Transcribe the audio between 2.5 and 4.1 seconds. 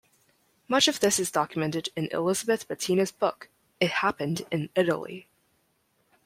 Bettina's book, "It